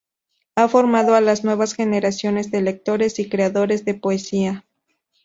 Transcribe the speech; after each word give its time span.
Ha 0.55 0.67
formado 0.67 1.13
a 1.13 1.21
las 1.21 1.43
nuevas 1.43 1.75
generaciones 1.75 2.49
de 2.49 2.63
lectores 2.63 3.19
y 3.19 3.29
creadores 3.29 3.85
de 3.85 3.93
poesía. 3.93 4.65